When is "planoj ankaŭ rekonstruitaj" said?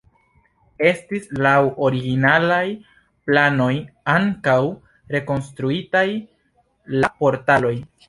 3.29-6.07